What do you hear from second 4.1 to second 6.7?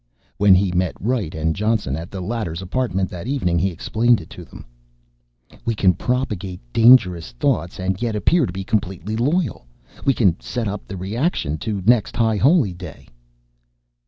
it to them. "We can propagate